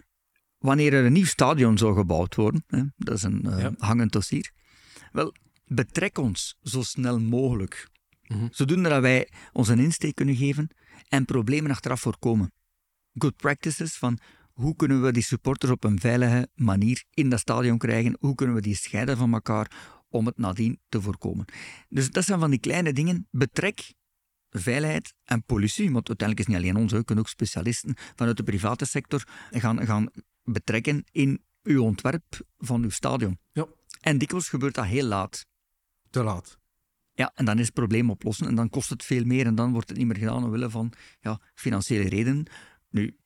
[0.59, 3.75] wanneer er een nieuw stadion zou gebouwd worden, hè, dat is een Ja.
[3.79, 4.51] hangend dossier,
[5.12, 5.35] wel,
[5.66, 7.88] betrek ons zo snel mogelijk.
[8.27, 8.47] Mhm.
[8.51, 10.69] Zodoende dat wij ons een insteek kunnen geven
[11.09, 12.53] en problemen achteraf voorkomen.
[13.14, 14.19] Good practices van
[14.53, 18.55] hoe kunnen we die supporters op een veilige manier in dat stadion krijgen, hoe kunnen
[18.55, 19.71] we die scheiden van elkaar
[20.16, 21.44] om het nadien te voorkomen.
[21.88, 23.29] Dus dat zijn van die kleine dingen.
[23.31, 23.94] Betrek
[24.50, 28.37] veiligheid en politie, want uiteindelijk is het niet alleen ons, je kunt ook specialisten vanuit
[28.37, 30.11] de private sector gaan, gaan
[30.42, 33.38] betrekken in uw ontwerp van uw stadion.
[33.52, 33.66] Ja.
[34.00, 35.46] En dikwijls gebeurt dat heel laat.
[36.11, 36.59] Te laat.
[37.12, 39.72] Ja, en dan is het probleem oplossen en dan kost het veel meer en dan
[39.72, 42.46] wordt het niet meer gedaan omwille van ja, financiële redenen.
[42.90, 43.16] Nu,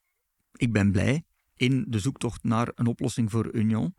[0.53, 1.23] ik ben blij,
[1.55, 3.95] in de zoektocht naar een oplossing voor Union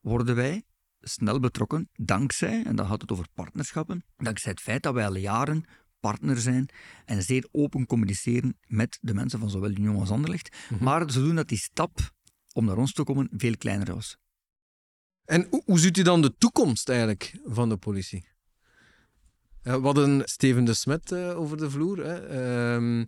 [0.00, 0.64] worden wij
[1.04, 5.16] snel betrokken, dankzij, en dan gaat het over partnerschappen, dankzij het feit dat wij al
[5.16, 5.64] jaren
[6.00, 6.68] partner zijn
[7.04, 11.34] en zeer open communiceren met de mensen van zowel Union als Anderlecht, maar ze doen
[11.34, 12.12] dat die stap
[12.52, 14.16] om naar ons te komen veel kleiner was.
[15.24, 18.26] En hoe, hoe ziet u dan de toekomst eigenlijk van de politie?
[19.62, 22.04] Eh, we hadden Steven de Smet eh, over de vloer.
[22.04, 22.26] Hè.
[22.26, 23.04] Ehm,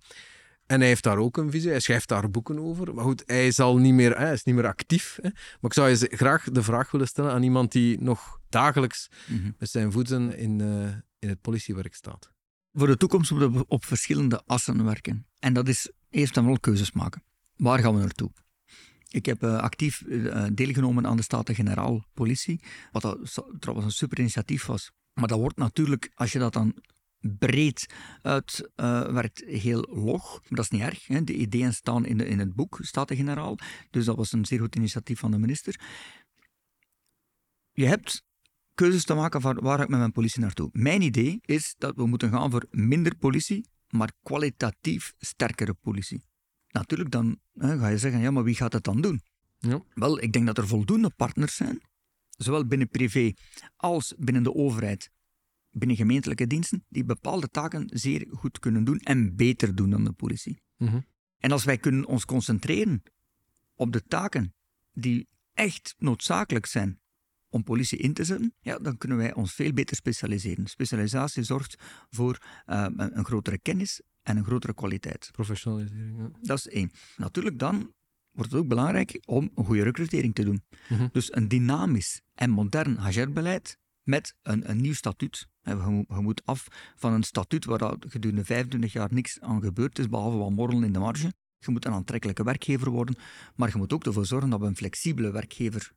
[0.66, 1.70] en hij heeft daar ook een visie.
[1.70, 2.94] Hij schrijft daar boeken over.
[2.94, 5.18] Maar goed, hij is al niet meer, hij is niet meer actief.
[5.22, 5.28] Hè.
[5.30, 9.10] Maar ik zou je graag de vraag willen stellen aan iemand die nog dagelijks
[9.58, 12.32] met zijn voeten in, eh, in het politiewerk staat.
[12.72, 15.26] Voor de toekomst moeten we op verschillende assen werken.
[15.38, 17.22] En dat is eerst en vooral keuzes maken.
[17.56, 18.30] Waar gaan we naartoe?
[19.08, 22.60] Ik heb eh, actief eh, deelgenomen aan de Staten-Generaal Politie,
[22.92, 24.92] wat dat, trouwens een super initiatief was.
[25.12, 26.74] Maar dat wordt natuurlijk, als je dat dan
[27.30, 30.30] breed uitwerkt, heel log.
[30.30, 31.06] Maar dat is niet erg.
[31.06, 31.24] Hè?
[31.24, 33.58] De ideeën staan in, de, in het boek Staten-Generaal.
[33.90, 35.80] Dus dat was een zeer goed initiatief van de minister.
[37.72, 38.22] Je hebt
[38.74, 40.68] keuzes te maken van waar ik met mijn politie naartoe.
[40.72, 46.24] Mijn idee is dat we moeten gaan voor minder politie, maar kwalitatief sterkere politie.
[46.68, 49.20] Natuurlijk, dan hè, ga je zeggen, ja, maar wie gaat het dan doen?
[49.58, 49.82] Ja.
[49.94, 51.80] Wel, ik denk dat er voldoende partners zijn,
[52.30, 53.32] zowel binnen privé
[53.76, 55.10] als binnen de overheid,
[55.78, 60.12] binnen gemeentelijke diensten, die bepaalde taken zeer goed kunnen doen en beter doen dan de
[60.12, 60.60] politie.
[60.76, 61.00] Mhm.
[61.38, 63.02] En als wij kunnen ons concentreren
[63.74, 64.54] op de taken
[64.92, 67.00] die echt noodzakelijk zijn
[67.48, 70.66] om politie in te zetten, ja, dan kunnen wij ons veel beter specialiseren.
[70.66, 71.76] Specialisatie zorgt
[72.10, 75.28] voor eh, een, een grotere kennis en een grotere kwaliteit.
[75.32, 76.18] Professionalisering.
[76.18, 76.30] Ja.
[76.40, 76.90] Dat is één.
[77.16, 77.94] Natuurlijk dan
[78.30, 80.62] wordt het ook belangrijk om een goede recrutering te doen.
[80.88, 81.08] Mhm.
[81.12, 85.48] Dus een dynamisch en modern HR-beleid met een, een nieuw statuut.
[85.62, 86.66] Je moet, af
[86.96, 90.84] van een statuut waar dat gedurende 25 jaar niks aan gebeurd is, behalve wat morrelen
[90.84, 91.32] in de marge.
[91.58, 93.16] Je moet een aantrekkelijke werkgever worden,
[93.54, 95.92] maar je moet ook ervoor zorgen dat we een flexibele werkgever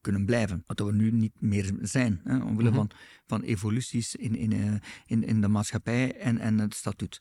[0.00, 0.62] kunnen blijven.
[0.66, 2.78] Wat we nu niet meer zijn, hè, omwille Mhm.
[2.78, 2.90] van,
[3.26, 4.74] van evoluties in, in, eh,
[5.06, 7.20] in, in de maatschappij en, en het statuut.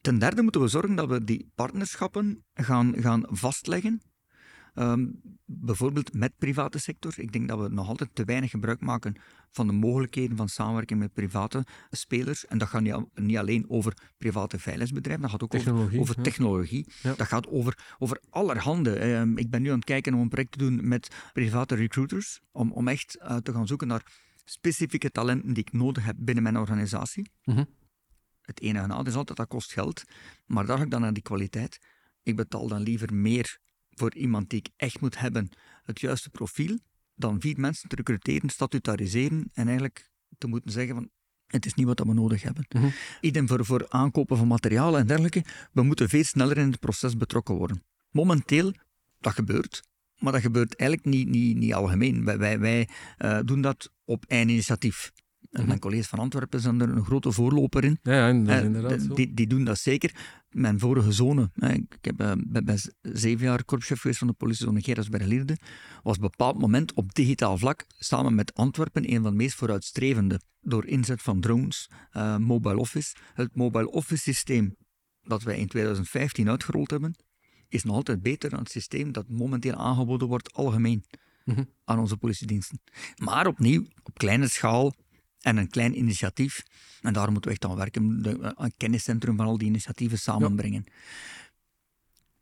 [0.00, 4.02] Ten derde moeten we zorgen dat we die partnerschappen gaan, gaan vastleggen.
[4.74, 5.06] Ehm,
[5.44, 7.14] bijvoorbeeld met private sector.
[7.16, 9.14] Ik denk dat we nog altijd te weinig gebruik maken
[9.50, 12.46] van de mogelijkheden van samenwerking met private spelers.
[12.46, 16.00] En dat gaat niet, al- niet alleen over private veiligheidsbedrijven, dat gaat ook over, Technologie,
[16.00, 16.22] over ja.
[16.22, 16.86] technologie.
[17.02, 17.14] Ja.
[17.14, 18.96] Dat gaat over, over allerhande.
[18.98, 22.40] Ehm, ik ben nu aan het kijken om een project te doen met private recruiters,
[22.52, 24.02] om, om echt eh, te gaan zoeken naar
[24.44, 27.30] specifieke talenten die ik nodig heb binnen mijn organisatie.
[27.44, 27.64] Mhm.
[28.42, 30.02] Het enige nadeel is altijd dat kost geld,
[30.46, 31.78] maar daar ga ik dan naar die kwaliteit.
[32.22, 33.58] Ik betaal dan liever meer
[33.94, 35.48] voor iemand die ik echt moet hebben,
[35.82, 36.78] het juiste profiel,
[37.14, 41.10] dan vier mensen te recruteren, statutariseren en eigenlijk te moeten zeggen van
[41.46, 42.66] het is niet wat we nodig hebben.
[42.68, 42.88] Mhm.
[43.20, 45.44] Idem voor, voor aankopen van materialen en dergelijke.
[45.72, 47.82] We moeten veel sneller in het proces betrokken worden.
[48.10, 48.72] Momenteel,
[49.20, 49.82] dat gebeurt,
[50.18, 52.24] maar dat gebeurt eigenlijk niet, niet, niet algemeen.
[52.24, 55.12] Wij, wij, wij eh, doen dat op eigen initiatief.
[55.54, 55.68] En Mhm.
[55.68, 57.98] mijn collega's van Antwerpen zijn er een grote voorloper in.
[58.02, 59.14] Ja, Eh, inderdaad zo.
[59.14, 60.14] die, die doen dat zeker.
[60.50, 64.82] Mijn vorige zone, ik heb, eh, ben, ben zeven jaar korpschef geweest van de politiezone
[64.82, 65.56] Gerardsberg-Lierde,
[66.02, 69.54] was op een bepaald moment op digitaal vlak samen met Antwerpen een van de meest
[69.54, 70.40] vooruitstrevende.
[70.60, 73.14] Door inzet van drones, eh, mobile office.
[73.34, 74.76] Het mobile office systeem
[75.22, 77.14] dat wij in 2015 uitgerold hebben,
[77.68, 81.04] is nog altijd beter dan het systeem dat momenteel aangeboden wordt algemeen
[81.44, 81.62] Mhm.
[81.84, 82.80] aan onze politiediensten.
[83.16, 84.94] Maar opnieuw, op kleine schaal
[85.44, 86.62] en een klein initiatief.
[87.00, 88.22] En daar moeten we echt aan werken.
[88.22, 90.84] De, een kenniscentrum van al die initiatieven samenbrengen.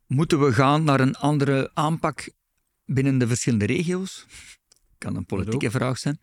[0.06, 2.30] Moeten we gaan naar een andere aanpak
[2.84, 4.26] binnen de verschillende regio's?
[4.98, 6.20] Kan een politieke vraag zijn.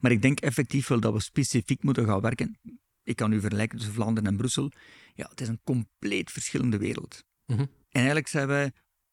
[0.00, 2.58] Maar ik denk effectief wel dat we specifiek moeten gaan werken.
[3.02, 4.72] Ik kan u vergelijken tussen Vlaanderen en Brussel.
[5.14, 7.24] Ja, het is een compleet verschillende wereld.
[7.46, 7.60] Mhm.
[7.60, 8.72] En eigenlijk zijn wij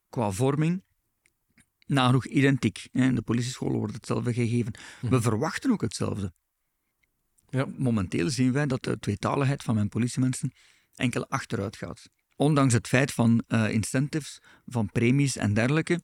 [0.10, 0.84] qua vorming
[1.86, 2.88] nagenoeg identiek.
[2.92, 4.74] In de politiescholen wordt hetzelfde gegeven.
[5.02, 6.34] We verwachten ook hetzelfde.
[7.54, 7.68] Ja.
[7.78, 10.52] Momenteel zien wij dat de tweetaligheid van mijn politiemensen
[10.96, 12.10] enkel achteruit gaat.
[12.36, 16.02] ondanks het feit van uh, incentives, van premies en dergelijke,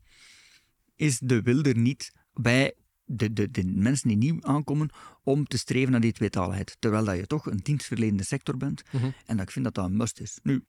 [0.96, 2.74] is de wil er niet bij
[3.06, 4.90] de, de, de mensen die nieuw aankomen
[5.24, 6.76] om te streven naar die tweetaligheid.
[6.80, 9.10] Terwijl dat je toch een dienstverlenende sector bent mhm.
[9.26, 10.40] en dat ik vind dat dat een must is.
[10.44, 10.64] Nu,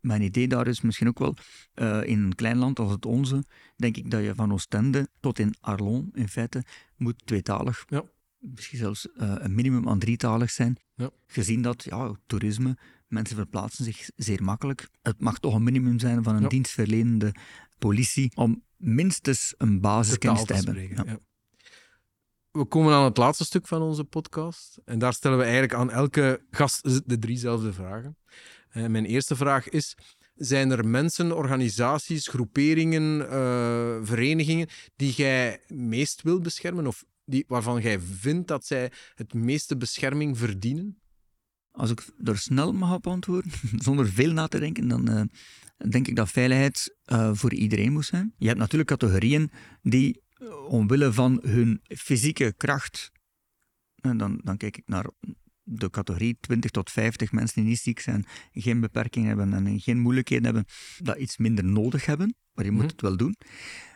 [0.00, 1.36] mijn idee daar is misschien ook wel,
[1.74, 3.44] uh, in een klein land als het onze,
[3.76, 6.64] denk ik dat je van Oostende tot in Arlon in feite
[6.96, 8.04] moet tweetalig, ja.
[8.54, 10.76] Misschien zelfs uh, een minimum aan drietalig zijn.
[10.94, 11.10] Ja.
[11.26, 12.76] Gezien dat ja, toerisme,
[13.08, 14.88] mensen verplaatsen zich zeer makkelijk.
[15.02, 17.34] Het mag toch een minimum zijn van een dienstverlenende
[17.78, 20.88] politie om minstens een basiskennis te, hebben.
[20.88, 21.18] Ja.
[22.50, 24.78] We komen aan het laatste stuk van onze podcast.
[24.84, 28.16] En daar stellen we eigenlijk aan elke gast de driezelfde vragen.
[28.68, 29.96] En eh, mijn eerste vraag is:
[30.34, 37.80] zijn er mensen, organisaties, groeperingen, uh, verenigingen die jij meest wil beschermen of die, waarvan
[37.80, 41.00] jij vindt dat zij het meeste bescherming verdienen?
[41.70, 43.52] Als ik er snel mag op antwoorden,
[43.86, 45.22] zonder veel na te denken, dan uh,
[45.90, 48.34] denk ik dat veiligheid uh, voor iedereen moet zijn.
[48.36, 49.50] Je hebt natuurlijk categorieën
[49.82, 50.22] die
[50.68, 53.10] omwille van hun fysieke kracht,
[53.94, 55.06] en dan, dan kijk ik naar
[55.68, 59.98] de categorie 20 tot 50 mensen die niet ziek zijn, geen beperking hebben en geen
[59.98, 60.64] moeilijkheden hebben,
[60.98, 62.90] dat iets minder nodig hebben, maar je moet mhm.
[62.90, 63.36] het wel doen.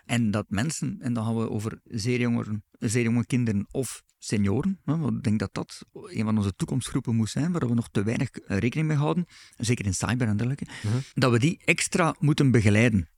[0.05, 2.47] En dat mensen, en dan gaan we over zeer, jonger,
[2.79, 7.31] zeer jonge kinderen of senioren, hè, ik denk dat dat een van onze toekomstgroepen moet
[7.31, 10.67] zijn, waar we nog te weinig eh, rekening mee houden, zeker in cyber en dergelijke,
[10.83, 10.97] mhm.
[11.15, 13.09] dat we die extra moeten begeleiden.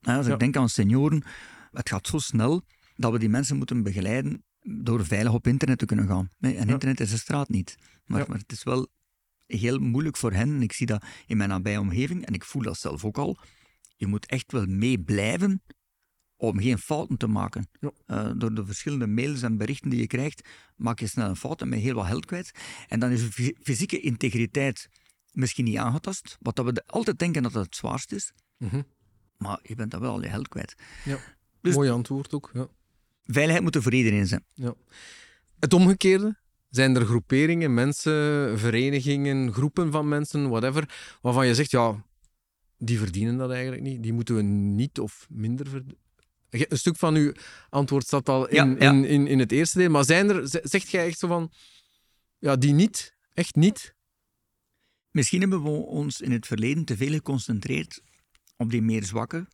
[0.00, 1.24] Als ik denk aan senioren,
[1.72, 2.62] het gaat zo snel
[2.96, 6.30] dat we die mensen moeten begeleiden door veilig op internet te kunnen gaan.
[6.40, 7.76] En internet is de straat niet.
[8.04, 8.88] Maar, maar, het is wel
[9.46, 10.48] heel moeilijk voor hen.
[10.48, 13.38] En ik zie dat in mijn nabije omgeving, en ik voel dat zelf ook al.
[13.96, 15.62] Je moet echt wel mee blijven
[16.36, 17.68] om geen fouten te maken.
[17.80, 21.60] Uh, door de verschillende mails en berichten die je krijgt, maak je snel een fout
[21.60, 22.50] en ben je heel wat geld kwijt.
[22.88, 24.88] En dan is de fysieke integriteit
[25.32, 28.32] misschien niet aangetast, wat dat we altijd denken dat het het zwaarst is.
[28.58, 28.82] Mhm.
[29.36, 30.74] Maar je bent dan wel al je geld kwijt.
[31.04, 31.18] Ja.
[31.60, 32.50] Dus Mooi antwoord ook.
[32.52, 32.68] Ja.
[33.24, 34.44] Veiligheid moet er voor iedereen zijn.
[34.54, 34.74] Ja.
[35.58, 36.36] Het omgekeerde?
[36.70, 42.04] Zijn er groeperingen, mensen, verenigingen, groepen van mensen, whatever, waarvan je zegt, ja,
[42.78, 44.02] die verdienen dat eigenlijk niet.
[44.02, 46.02] Die moeten we niet of minder verdienen.
[46.50, 47.32] Een stuk van uw
[47.68, 49.90] antwoord staat al in, In, in, in, het eerste deel.
[49.90, 51.52] Maar zijn er, zegt jij echt zo van,
[52.38, 53.16] ja, die niet?
[53.32, 53.94] Echt niet?
[55.10, 58.02] Misschien hebben we ons in het verleden te veel geconcentreerd
[58.56, 59.46] op die meer zwakke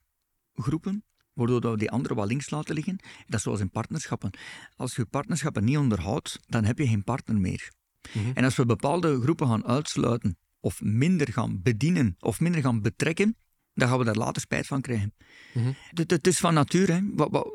[0.54, 2.96] groepen waardoor we die anderen wat links laten liggen.
[3.26, 4.30] Dat is zoals in partnerschappen.
[4.76, 7.72] Als je partnerschappen niet onderhoudt, dan heb je geen partner meer.
[8.12, 8.30] Mhm.
[8.34, 13.36] En als we bepaalde groepen gaan uitsluiten, of minder gaan bedienen, of minder gaan betrekken,
[13.74, 15.14] dan gaan we daar later spijt van krijgen.
[15.54, 16.98] Mm het, is van nature, hè.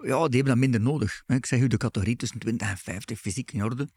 [0.08, 1.24] ja, die hebben dat minder nodig.
[1.28, 3.90] Ik zeg u, de categorie tussen 20 en 50 fysiek in orde.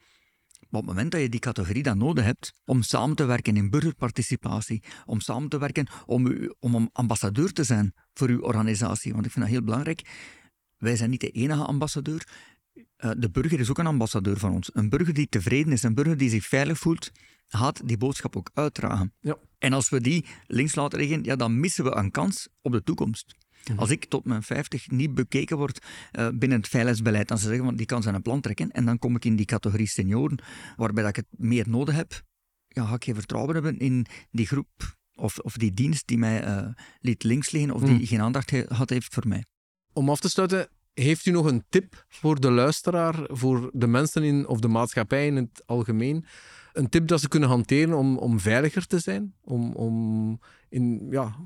[0.68, 3.56] Maar op het moment dat je die categorie dan nodig hebt om samen te werken
[3.56, 9.12] in burgerparticipatie, om samen te werken om, u, om ambassadeur te zijn voor uw organisatie,
[9.12, 10.02] want ik vind dat heel belangrijk.
[10.76, 12.28] Wij zijn niet de enige ambassadeur.
[12.74, 14.70] Uh, de burger is ook een ambassadeur van ons.
[14.72, 17.10] Een burger die tevreden is, een burger die zich veilig voelt,
[17.48, 19.14] gaat die boodschap ook uitdragen.
[19.20, 19.36] Ja.
[19.58, 22.82] En als we die links laten liggen, ja, dan missen we een kans op de
[22.82, 23.34] toekomst.
[23.68, 23.78] Mhm.
[23.78, 27.64] Als ik tot mijn 50 niet bekeken word uh, binnen het veiligheidsbeleid, dan ze zeggen
[27.64, 30.38] van die kan zijn een plan trekken en dan kom ik in die categorie senioren,
[30.76, 32.22] waarbij dat ik het meer nodig heb,
[32.68, 36.46] ja, ga ik geen vertrouwen hebben in die groep of, of die dienst die mij
[36.46, 36.68] uh,
[37.00, 38.04] liet links liggen of die mhm.
[38.04, 39.44] geen aandacht had heeft voor mij.
[39.92, 44.22] Om af te sluiten, heeft u nog een tip voor de luisteraar, voor de mensen
[44.22, 46.24] in, of de maatschappij in het algemeen?
[46.72, 49.34] Een tip dat ze kunnen hanteren om, om veiliger te zijn?
[49.40, 51.36] Om, om in, ja,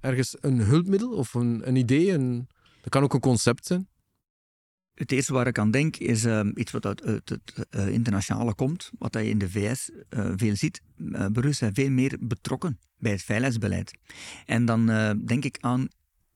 [0.00, 2.12] ergens een hulpmiddel of een, een idee?
[2.12, 2.48] Een,
[2.80, 3.88] dat kan ook een concept zijn.
[4.94, 8.90] Het eerste waar ik aan denk is uh, iets wat uit, het uh, internationale komt,
[8.98, 10.80] wat je in de VS uh, veel ziet.
[11.32, 13.98] burgers zijn veel meer betrokken bij het veiligheidsbeleid.
[14.44, 14.86] En dan
[15.24, 15.88] denk ik aan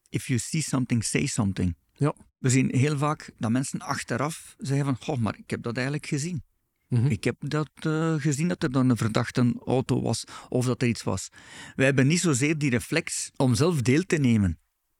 [0.08, 1.76] if you see something, say something.
[1.92, 2.14] Ja.
[2.38, 6.06] We zien heel vaak dat mensen achteraf zeggen van, goh, maar ik heb dat eigenlijk
[6.06, 6.42] gezien.
[6.90, 7.06] Mhm.
[7.06, 10.88] Ik heb dat uh, gezien dat er dan een verdachte auto was of dat er
[10.88, 11.28] iets was.
[11.74, 14.58] Wij hebben niet zozeer die reflex om zelf deel te nemen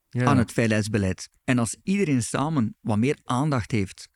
[0.09, 1.29] aan het veiligheidsbeleid.
[1.43, 4.09] En als iedereen samen wat meer aandacht heeft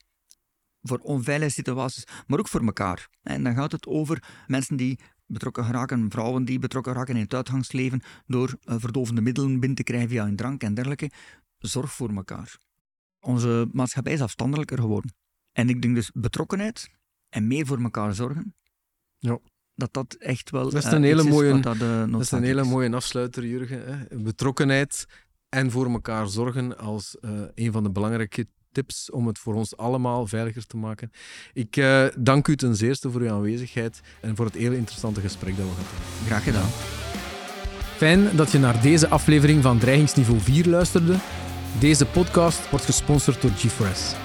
[0.81, 3.09] voor onveilige situaties, maar ook voor elkaar.
[3.21, 7.33] En dan gaat het over mensen die betrokken geraken, vrouwen die betrokken raken in het
[7.33, 11.11] uitgangsleven door uh, verdovende middelen binnen te krijgen via een drank en dergelijke.
[11.57, 12.57] Zorg voor elkaar.
[13.19, 15.13] Onze maatschappij is afstandelijker geworden.
[15.51, 16.89] En ik denk dus betrokkenheid
[17.35, 18.55] en meer voor elkaar zorgen.
[19.17, 19.39] Ja.
[19.75, 20.63] Dat dat echt wel.
[20.69, 23.85] Dat is een hele, mooie, dat, uh, dat is een hele mooie afsluiter, Jurgen.
[23.85, 24.17] Hè?
[24.17, 25.05] Betrokkenheid
[25.49, 29.77] en voor elkaar zorgen als uh, een van de belangrijke tips om het voor ons
[29.77, 31.11] allemaal veiliger te maken.
[31.53, 35.57] Ik uh, dank u ten zeerste voor uw aanwezigheid en voor het hele interessante gesprek
[35.57, 36.25] dat we gehad hebben.
[36.25, 36.69] Graag gedaan.
[37.97, 41.15] Fijn dat je naar deze aflevering van Dreigingsniveau 4 luisterde.
[41.79, 44.24] Deze podcast wordt gesponsord door G4S.